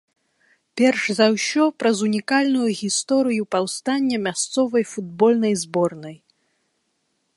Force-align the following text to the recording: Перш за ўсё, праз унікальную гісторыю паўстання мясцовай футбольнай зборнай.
Перш 0.79 1.01
за 1.19 1.25
ўсё, 1.35 1.63
праз 1.81 1.97
унікальную 2.07 2.69
гісторыю 2.81 3.43
паўстання 3.57 4.17
мясцовай 4.29 4.83
футбольнай 4.95 5.53
зборнай. 5.67 6.17